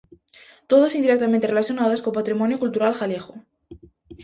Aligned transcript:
Todas 0.71 0.93
directamente 1.05 1.49
relacionadas 1.51 2.01
co 2.03 2.17
patrimonio 2.19 2.61
cultural 2.63 2.93
galego. 2.99 3.33